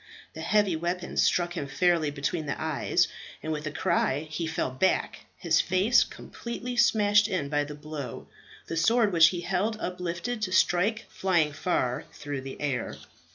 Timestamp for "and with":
3.43-3.67